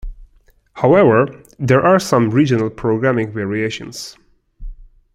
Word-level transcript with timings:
However, 0.73 1.27
there 1.59 1.81
are 1.85 1.99
some 1.99 2.31
regional 2.31 2.71
programming 2.71 3.31
variations. 3.31 4.17